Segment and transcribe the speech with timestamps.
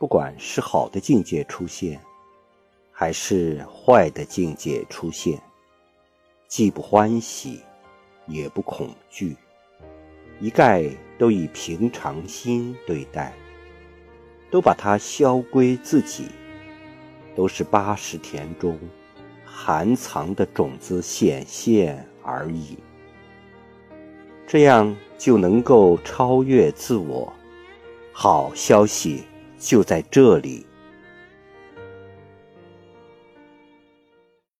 [0.00, 2.00] 不管是好的境界出现，
[2.90, 5.38] 还是坏的境界出现，
[6.48, 7.60] 既不欢喜，
[8.26, 9.36] 也不恐惧，
[10.40, 13.34] 一概都以平常心对待，
[14.50, 16.28] 都把它消归自己，
[17.36, 18.80] 都是八十田中
[19.44, 22.78] 含藏的种子显现而已。
[24.46, 27.30] 这样就能够超越自我。
[28.14, 29.24] 好消息
[29.60, 30.69] 就在这里。